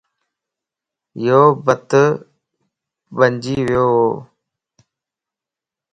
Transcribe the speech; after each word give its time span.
يو 1.25 1.43
بت 1.65 1.91
بنجي 3.17 3.57
ويووَ 3.67 4.15